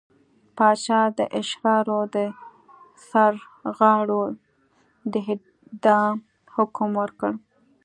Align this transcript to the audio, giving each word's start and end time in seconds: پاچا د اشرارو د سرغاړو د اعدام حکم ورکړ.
پاچا 0.57 1.01
د 1.17 1.19
اشرارو 1.39 1.99
د 2.15 2.17
سرغاړو 3.09 4.23
د 5.11 5.15
اعدام 5.29 6.15
حکم 6.55 6.89
ورکړ. 7.01 7.31